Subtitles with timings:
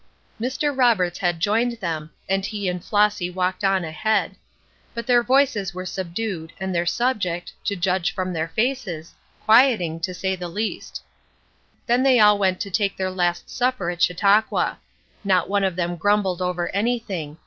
[0.41, 0.75] Mr.
[0.75, 4.35] Roberts had joined them, and he and Flossy walked on ahead.
[4.95, 9.13] But their voices were subdued and their subject to judge from their faces,
[9.45, 11.03] quieting, to say the least.
[11.85, 14.79] Then they all went to take their last supper at Chautauqua.
[15.23, 17.37] Not one of them grumbled over anything.